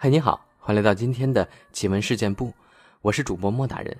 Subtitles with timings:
[0.00, 2.54] 嗨，你好，欢迎来到今天的奇闻事件部，
[3.02, 3.98] 我是主播莫大人。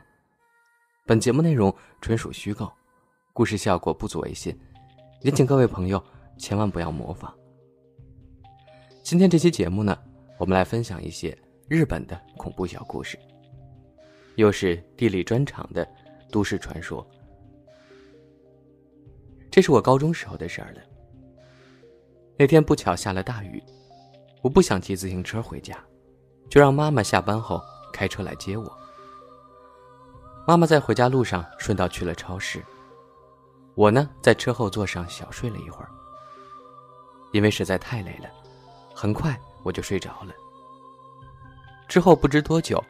[1.04, 2.70] 本节目内容纯属虚构，
[3.32, 4.56] 故事效果不足为信，
[5.22, 6.00] 也请各位朋友
[6.36, 7.34] 千万不要模仿。
[9.02, 9.98] 今天这期节目呢，
[10.38, 11.36] 我们来分享一些
[11.66, 13.18] 日本的恐怖小故事，
[14.36, 15.84] 又是地理专场的
[16.30, 17.04] 都市传说。
[19.50, 20.80] 这是我高中时候的事儿了。
[22.36, 23.60] 那天不巧下了大雨，
[24.42, 25.76] 我不想骑自行车回家。
[26.50, 28.78] 就让妈妈下班后开车来接我。
[30.46, 32.64] 妈妈在回家路上顺道去了超市，
[33.74, 35.90] 我呢在车后座上小睡了一会儿。
[37.32, 38.30] 因为实在太累了，
[38.94, 40.32] 很快我就睡着了。
[41.86, 42.82] 之后不知多久，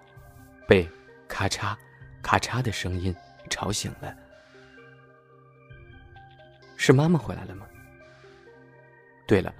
[0.68, 0.88] 被
[1.26, 1.76] 咔嚓、
[2.22, 3.12] 咔嚓的声音
[3.50, 4.14] 吵醒了。
[6.76, 7.66] 是妈妈回来了吗？
[9.26, 9.52] 对了，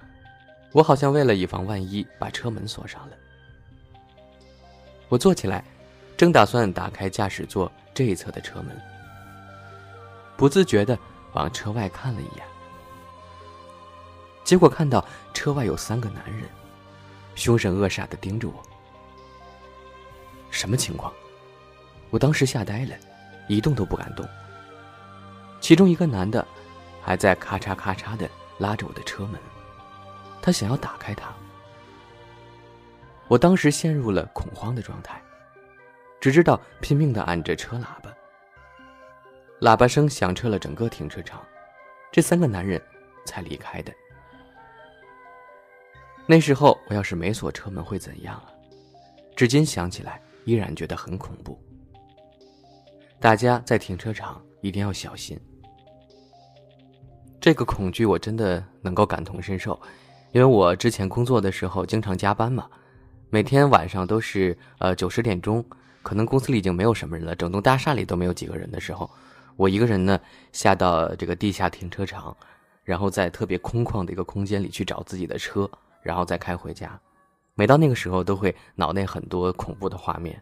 [0.72, 3.16] 我好像为了以防万一，把车门锁上了。
[5.08, 5.64] 我坐起来，
[6.16, 8.78] 正打算打开驾驶座这一侧的车门，
[10.36, 10.98] 不自觉的
[11.32, 12.44] 往车外看了一眼，
[14.44, 16.42] 结果看到车外有三个男人，
[17.34, 18.62] 凶神恶煞的盯着我。
[20.50, 21.12] 什么情况？
[22.10, 22.94] 我当时吓呆了，
[23.48, 24.28] 一动都不敢动。
[25.60, 26.46] 其中一个男的，
[27.02, 29.40] 还在咔嚓咔嚓的拉着我的车门，
[30.40, 31.32] 他想要打开它。
[33.26, 35.20] 我当时陷入了恐慌的状态，
[36.20, 38.14] 只知道拼命的按着车喇叭。
[39.60, 41.44] 喇叭声响彻了整个停车场，
[42.10, 42.80] 这三个男人
[43.26, 43.92] 才离开的。
[46.26, 48.52] 那时候我要是没锁车门会怎样啊？
[49.34, 51.58] 至今想起来依然觉得很恐怖。
[53.20, 55.38] 大家在停车场一定要小心。
[57.40, 59.80] 这个恐惧我真的能够感同身受，
[60.32, 62.68] 因为我之前工作的时候经常加班嘛。
[63.30, 65.64] 每天晚上都是呃九十点钟，
[66.02, 69.10] 可能公司里已经没有什么人了，整栋大厦里都没有几个人的时候，
[69.56, 70.18] 我一个人呢
[70.52, 72.34] 下到这个地下停车场，
[72.84, 75.70] 然后在特别空旷的一个空间里去找自己的车，
[76.02, 76.98] 然后再开回家。
[77.54, 80.40] 每到那个时候，都会脑内很多恐怖的画面。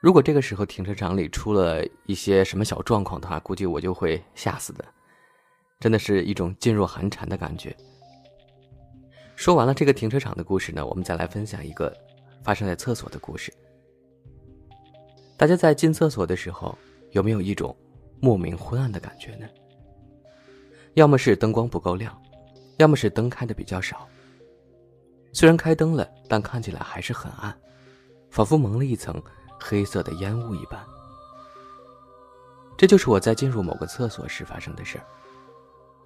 [0.00, 4.84] 如果这个时候停车场里出了一些什么小状况的话，估计我就会吓死的，
[5.80, 7.76] 真的是一种噤若寒蝉的感觉。
[9.42, 11.92] 说完了这个停车场的故事呢，我们再来分享一个
[12.44, 13.52] 发生在厕所的故事。
[15.36, 16.78] 大家在进厕所的时候，
[17.10, 17.76] 有没有一种
[18.20, 19.48] 莫名昏暗的感觉呢？
[20.94, 22.16] 要么是灯光不够亮，
[22.76, 24.08] 要么是灯开的比较少。
[25.32, 27.52] 虽然开灯了，但看起来还是很暗，
[28.30, 29.20] 仿佛蒙了一层
[29.58, 30.80] 黑色的烟雾一般。
[32.78, 35.04] 这就是我在进入某个厕所时发生的事儿。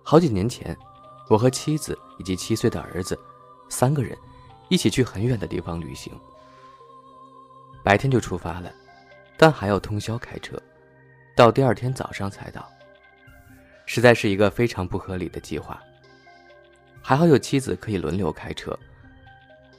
[0.03, 0.74] 好几年前。
[1.28, 3.19] 我和妻子以及七岁的儿子，
[3.69, 4.16] 三个人
[4.69, 6.12] 一起去很远的地方旅行。
[7.82, 8.72] 白天就出发了，
[9.36, 10.60] 但还要通宵开车，
[11.36, 12.69] 到第二天早上才到。
[13.86, 15.81] 实在是一个非常不合理的计划。
[17.03, 18.76] 还好有妻子可以轮流开车，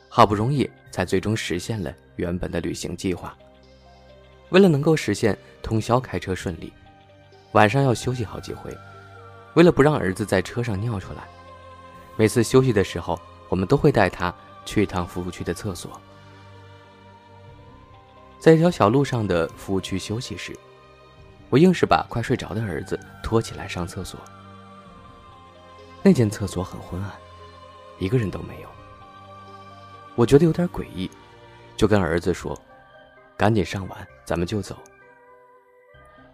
[0.07, 3.37] 好不容易才最终实现了原本的旅行计划。
[4.49, 6.71] 为了能够实现通宵开车顺利，
[7.51, 8.73] 晚上要休息好几回。
[9.55, 11.27] 为了不让儿子在车上尿出来。
[12.17, 14.33] 每次休息的时候，我们都会带他
[14.65, 16.01] 去一趟服务区的厕所。
[18.39, 20.57] 在一条小路上的服务区休息时，
[21.49, 24.19] 我硬是把快睡着的儿子拖起来上厕所。
[26.01, 27.11] 那间厕所很昏暗，
[27.99, 28.69] 一个人都没有。
[30.15, 31.09] 我觉得有点诡异，
[31.75, 32.59] 就跟儿子说
[33.37, 34.75] ：“赶紧上完，咱们就走。”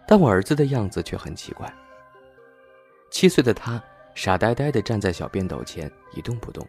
[0.08, 1.70] 但我儿子的样子却很奇怪。
[3.10, 3.82] 七岁的他。
[4.14, 6.66] 傻呆呆的站在小便斗前一动不动，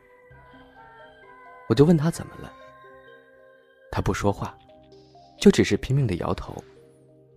[1.69, 2.51] 我就问他怎么了。
[3.91, 4.58] 他不说话，
[5.40, 6.61] 就只是拼命的摇头。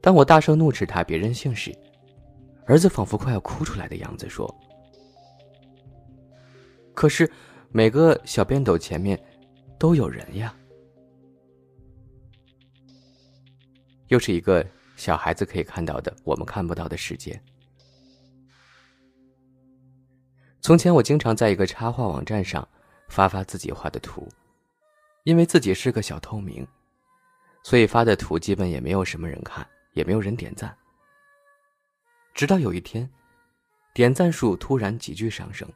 [0.00, 1.72] 当我大声怒斥他别任性时，
[2.66, 4.52] 儿子仿佛快要哭出来的样子说
[6.94, 7.30] ：“可是
[7.70, 9.20] 每个小便斗前面
[9.78, 10.54] 都有人呀。”
[14.08, 14.66] 又是一个
[14.96, 17.40] 小孩子可以看到的我们看不到的世界。
[20.68, 22.68] 从前我经常在一个插画网站上
[23.08, 24.28] 发发自己画的图，
[25.24, 26.68] 因为自己是个小透明，
[27.62, 30.76] 所以发的图基本也没有什么人看，也没有人点赞。
[32.34, 33.08] 直到有一天，
[33.94, 35.66] 点赞数突然急剧上升。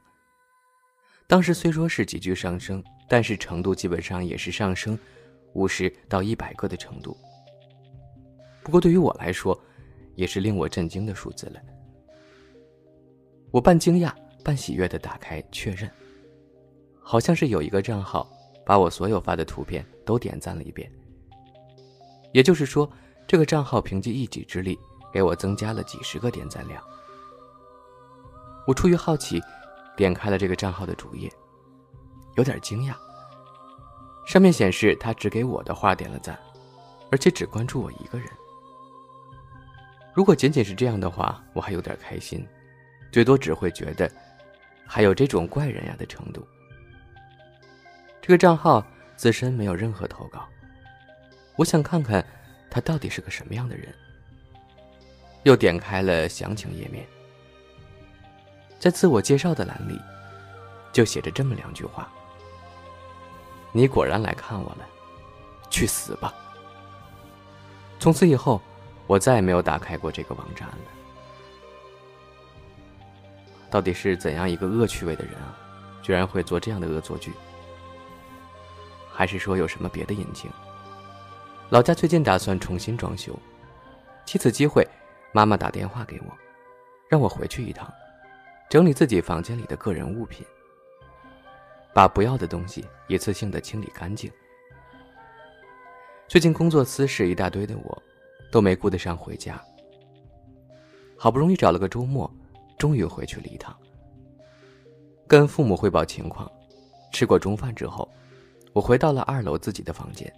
[1.26, 4.98] 当时虽说是急剧上升，但是程度基本上也是上升
[5.54, 7.16] 五十到一百个的程度。
[8.62, 9.58] 不过对于我来说，
[10.16, 11.58] 也是令我震惊的数字了。
[13.50, 14.14] 我半惊讶。
[14.42, 15.90] 半喜悦的打开确认，
[17.00, 18.28] 好像是有一个账号
[18.66, 20.90] 把我所有发的图片都点赞了一遍。
[22.32, 22.90] 也就是说，
[23.26, 24.78] 这个账号凭借一己之力
[25.12, 26.82] 给我增加了几十个点赞量。
[28.66, 29.40] 我出于好奇，
[29.96, 31.30] 点开了这个账号的主页，
[32.36, 32.94] 有点惊讶。
[34.24, 36.38] 上面显示他只给我的画点了赞，
[37.10, 38.28] 而且只关注我一个人。
[40.14, 42.46] 如果仅仅是这样的话，我还有点开心，
[43.10, 44.10] 最多只会觉得
[44.94, 46.46] 还有这种怪人呀的程度。
[48.20, 48.86] 这个账号
[49.16, 50.46] 自身没有任何投稿，
[51.56, 52.22] 我想看看
[52.70, 53.88] 他到底是个什么样的人。
[55.44, 57.06] 又点开了详情页面，
[58.78, 59.98] 在自我介绍的栏里，
[60.92, 62.06] 就写着这么两句话。
[63.72, 64.86] 你果然来看我了，
[65.70, 66.34] 去死吧！
[67.98, 68.60] 从此以后，
[69.06, 71.01] 我再也没有打开过这个网站了。
[73.72, 75.56] 到底是怎样一个恶趣味的人啊，
[76.02, 77.32] 居然会做这样的恶作剧？
[79.10, 80.50] 还是说有什么别的隐情？
[81.70, 83.34] 老家最近打算重新装修，
[84.26, 84.86] 借此机会，
[85.32, 86.36] 妈妈打电话给我，
[87.08, 87.90] 让我回去一趟，
[88.68, 90.46] 整理自己房间里的个人物品。
[91.94, 94.30] 把不要的东西一次性的清理干净。
[96.28, 98.02] 最近工作私事一大堆的我，
[98.50, 99.58] 都没顾得上回家。
[101.16, 102.30] 好不容易找了个周末，
[102.82, 103.78] 终于回去了一趟。
[105.28, 106.50] 跟父母汇报情况，
[107.12, 108.10] 吃过中饭之后，
[108.72, 110.30] 我回到了二楼自己的房间。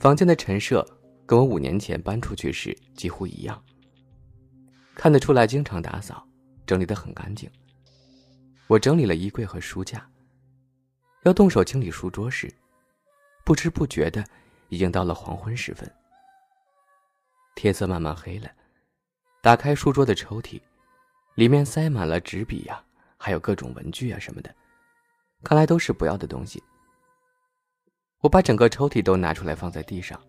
[0.00, 0.82] 房间的陈设
[1.26, 3.62] 跟我五年前搬出去时几乎一样，
[4.94, 6.26] 看得出来经常打扫，
[6.64, 7.46] 整理得很干净。
[8.66, 10.08] 我整理了衣柜和书架。
[11.24, 12.50] 要动手清理书桌时，
[13.44, 14.24] 不知不觉的
[14.70, 15.86] 已经到了黄昏时分。
[17.54, 18.50] 天色慢慢黑了，
[19.42, 20.58] 打开书桌的抽屉，
[21.34, 22.82] 里面塞满了纸笔呀，
[23.16, 24.54] 还有各种文具啊什么的，
[25.42, 26.62] 看来都是不要的东西。
[28.20, 30.20] 我把整个抽屉都拿出来放在地上，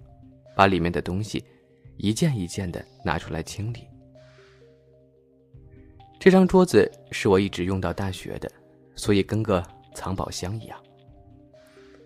[0.55, 1.43] 把里面的东西
[1.97, 3.87] 一件一件的拿出来清理。
[6.19, 8.51] 这张桌子是我一直用到大学的，
[8.95, 9.63] 所以跟个。
[9.95, 10.83] 藏宝箱一样，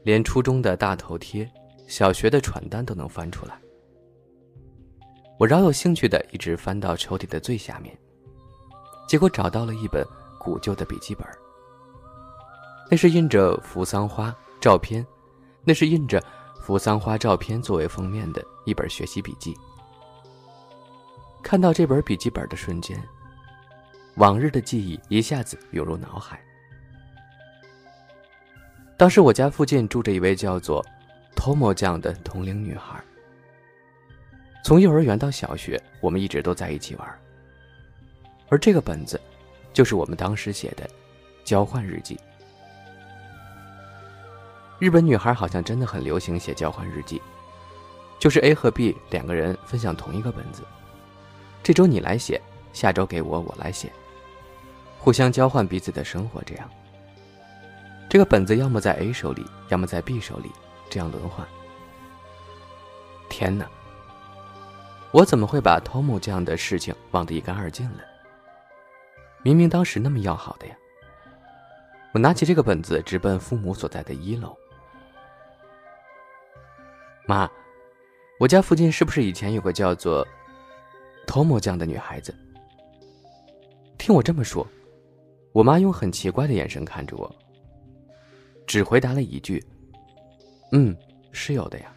[0.03, 1.49] 连初中的大头贴、
[1.87, 3.57] 小学的传单都能翻出来。
[5.39, 7.97] 我饶有兴趣的一直翻到抽屉的最下面，
[9.07, 10.05] 结果找到了一本
[10.37, 11.25] 古旧的笔记本。
[12.89, 15.05] 那是印着扶桑花照片，
[15.63, 16.23] 那是印着
[16.61, 19.57] 扶桑花照片作为封面的一本学习笔记。
[21.41, 23.01] 看到这本笔记本的瞬间，
[24.15, 26.41] 往日的记忆一下子涌入脑海。
[28.97, 30.85] 当时我家附近住着一位叫做
[31.35, 33.01] Tomo 酱的同龄女孩。
[34.63, 37.19] 从幼儿园到小学，我们一直都在一起玩。
[38.49, 39.19] 而这个本子，
[39.73, 40.89] 就是我们当时写的
[41.43, 42.19] 交换日记。
[44.79, 47.21] 日本女孩好像真的很流行写交换日记，
[48.19, 50.61] 就是 A 和 B 两个人分享同一个本子，
[51.63, 52.39] 这周你来写，
[52.73, 53.91] 下周给我，我来写，
[54.99, 56.69] 互相交换彼此的生活，这样。
[58.07, 60.51] 这个本子要么在 A 手里，要么在 B 手里，
[60.89, 61.45] 这样轮换。
[63.29, 63.67] 天哪！
[65.11, 67.99] 我怎么会把 Tom 这样的事情忘得一干二净了？
[69.47, 70.75] 明明当时那么要好的呀！
[72.11, 74.53] 我拿起这个本子，直奔父母所在的一楼。
[77.25, 77.49] 妈，
[78.41, 80.27] 我家附近是不是以前有个叫做
[81.25, 82.35] Tom 这样的女孩子？
[83.97, 84.67] 听我这么说，
[85.53, 87.33] 我妈用很奇怪的眼神看着我。
[88.65, 89.65] 只回答了一句
[90.73, 90.93] ：“嗯，
[91.31, 91.95] 是有的呀。”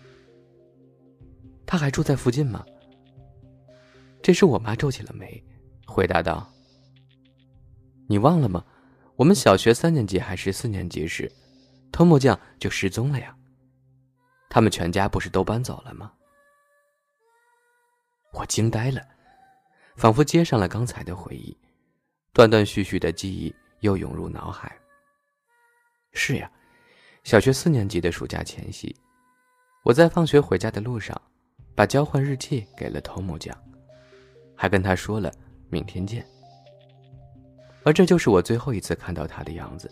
[1.66, 2.64] 他还住在附近吗？
[4.23, 5.42] 这时我妈皱起了眉，
[5.85, 6.49] 回答道
[8.11, 8.64] ：“你忘了吗？
[9.14, 11.31] 我们小学三年级还是四年级时，
[11.93, 13.33] 托木匠就失踪了呀。
[14.49, 16.12] 他们全家不是都搬走了吗？”
[18.35, 19.00] 我惊呆了，
[19.95, 21.57] 仿佛接上了刚才的回忆，
[22.33, 24.76] 断断续续的记忆又涌入脑海。
[26.12, 26.50] 是呀。
[27.23, 28.97] 小学四年级的暑假前夕，
[29.85, 31.17] 我在放学回家的路上，
[31.76, 33.57] 把交换日记给了头目酱，
[34.57, 35.31] 还跟他说了
[35.69, 36.26] 明天见。
[37.83, 39.91] 而这就是我最后一次看到他的样子。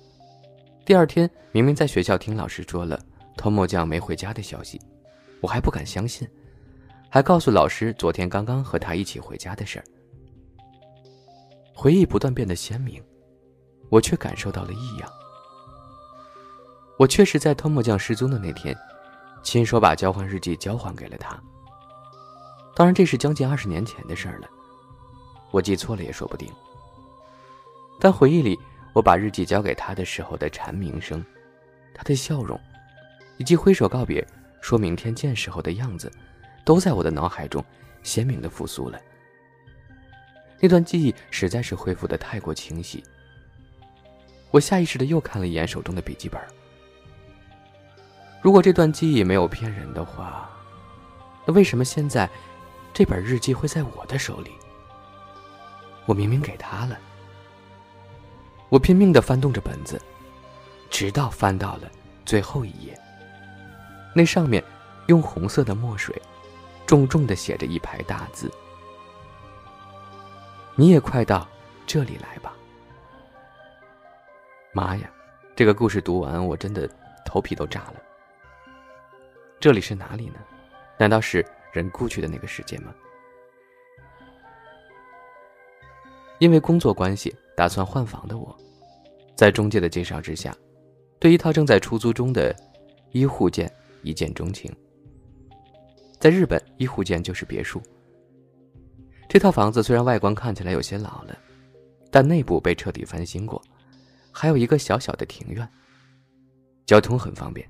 [0.85, 2.99] 第二天，明明在学校听老师说了
[3.37, 4.81] 偷木匠没回家的消息，
[5.41, 6.29] 我还不敢相信，
[7.09, 9.85] 还告诉老师昨天刚刚和他一起回家的事儿。
[11.75, 13.03] 回忆不断变得鲜明，
[13.89, 15.09] 我却感受到了异样。
[16.99, 18.77] 我确实在托木匠失踪的那天，
[19.43, 21.41] 亲手把交换日记交还给了他。
[22.75, 24.49] 当然，这是将近二十年前的事儿了，
[25.51, 26.51] 我记错了也说不定。
[28.01, 28.59] 但回忆里，
[28.93, 31.25] 我把日记交给他的时候的蝉鸣声，
[31.93, 32.59] 他的笑容，
[33.37, 34.27] 以及挥手告别、
[34.61, 36.11] 说明天见时候的样子，
[36.65, 37.65] 都在我的脑海中
[38.03, 39.01] 鲜明的复苏了。
[40.61, 43.03] 那段记忆实在是恢复的太过清晰。
[44.51, 46.41] 我下意识的又看了一眼手中的笔记本。
[48.41, 50.49] 如果这段记忆没有骗人的话，
[51.45, 52.29] 那为什么现在
[52.95, 54.51] 这本日记会在我的手里？
[56.07, 56.99] 我明明给他了。
[58.71, 60.01] 我拼命的翻动着本子，
[60.91, 61.91] 直到翻到了
[62.25, 62.99] 最后一页。
[64.15, 64.63] 那上面
[65.07, 66.21] 用红色的墨水
[66.87, 68.51] 重重的写着一排大字
[70.77, 71.49] ：“你也快到
[71.87, 72.53] 这里来吧。”
[74.73, 75.11] 妈呀，
[75.57, 76.89] 这个故事读完，我真的
[77.25, 77.95] 头皮都炸了。
[79.59, 80.39] 这里是哪里呢？
[80.99, 82.95] 难道是人故去的那个世界吗？
[86.39, 88.57] 因为工作关系，打算换房的我，
[89.35, 90.57] 在中介的介绍之下，
[91.19, 92.55] 对一套正在出租中的
[93.11, 93.69] 一户建
[94.05, 94.73] 一见钟情。
[96.21, 97.83] 在日本，一户建就是别墅。
[99.29, 101.37] 这套房子虽然外观看起来有些老了，
[102.13, 103.61] 但内部被彻底翻新过。
[104.31, 105.69] 还有一个小小的庭院，
[106.87, 107.69] 交通很方便，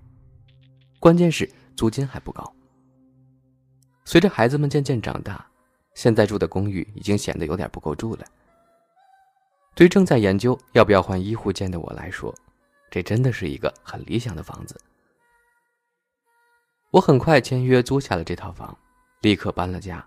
[1.01, 2.45] 关键是租金还不高。
[4.05, 5.47] 随着孩子们渐渐长大，
[5.95, 8.27] 现在住的公寓已经显得有点不够住了。
[9.79, 12.35] 对正在研究要不要换一户建的我来说，
[12.91, 14.77] 这真的是一个很理想的房子。
[16.91, 18.77] 我很快签约租下了这套房，
[19.21, 20.05] 立刻搬了家。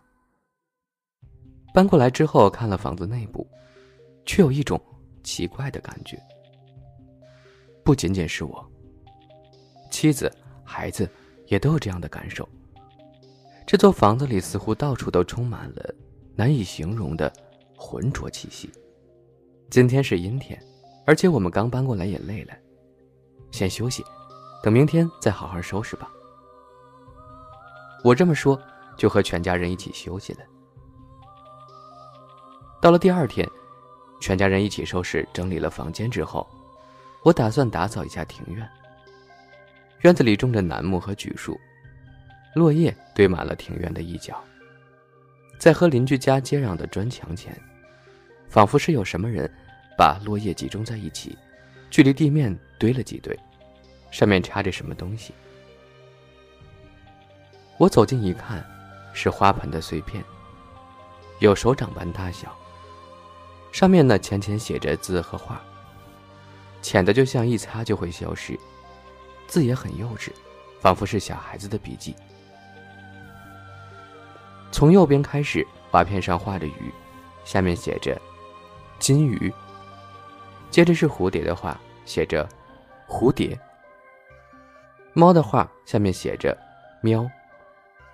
[1.73, 3.47] 搬过来之后看了房子内部，
[4.25, 4.77] 却有一种
[5.23, 6.21] 奇怪的感觉。
[7.81, 8.69] 不仅仅是我，
[9.89, 10.29] 妻子、
[10.65, 11.09] 孩子
[11.47, 12.45] 也都有这样的感受。
[13.65, 15.95] 这座房子里似乎到处都充满了
[16.35, 17.31] 难以形容的
[17.77, 18.69] 浑浊气息。
[19.71, 20.61] 今天是阴天，
[21.05, 22.53] 而且我们刚搬过来也累了，
[23.51, 24.03] 先休息，
[24.61, 26.11] 等明天再好好收拾吧。
[28.03, 28.61] 我这么说，
[28.97, 30.39] 就和全家人一起休息了。
[32.81, 33.47] 到了第二天，
[34.19, 36.45] 全家人一起收拾整理了房间之后。
[37.23, 38.67] 我打算打扫一下庭院。
[40.01, 41.57] 院子里种着楠木和榉树，
[42.55, 44.35] 落叶堆满了庭院的一角。
[45.59, 47.55] 在和邻居家接壤的砖墙前，
[48.51, 49.49] 仿佛是有什么人
[49.97, 51.37] 把落叶集中在一起，
[51.89, 53.33] 距离地面堆了几堆，
[54.11, 55.33] 上面插着什么东西。
[57.77, 58.61] 我走近一看，
[59.13, 60.21] 是花盆的碎片，
[61.39, 62.53] 有手掌般大小，
[63.71, 65.61] 上面呢浅浅写着字和画。
[66.81, 68.59] 浅的就像一擦就会消失，
[69.47, 70.29] 字也很幼稚，
[70.81, 72.13] 仿佛是小孩子的笔记。
[74.73, 76.91] 从右边开始，瓦片上画着鱼，
[77.45, 78.19] 下面写着
[79.01, 79.53] “金鱼”。
[80.71, 82.47] 接着是蝴蝶的画，写着
[83.09, 83.59] “蝴蝶”。
[85.13, 86.57] 猫的画下面写着
[87.03, 87.29] “喵”，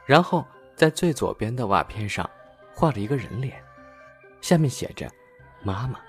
[0.08, 0.44] 然后
[0.75, 2.27] 在最左边的瓦片上
[2.74, 3.62] 画了一个人脸，
[4.41, 5.08] 下面写着
[5.62, 6.00] “妈妈”。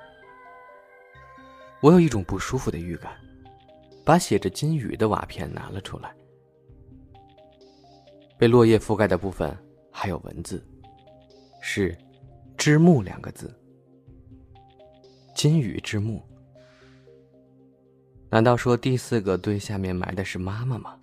[1.83, 3.13] 我有一种不舒服的预感，
[4.05, 6.15] 把写着“金鱼”的瓦片拿了出来。
[8.39, 9.55] 被落叶覆盖的部分
[9.93, 10.67] 还有文字，
[11.61, 11.95] 是
[12.57, 13.55] “之木”两个字。
[15.39, 16.21] 金鱼之墓，
[18.29, 20.99] 难道说第四个堆下面埋的是妈妈吗？